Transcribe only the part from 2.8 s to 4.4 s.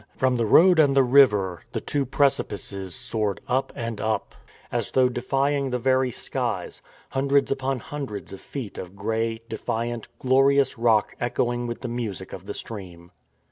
soared up and up,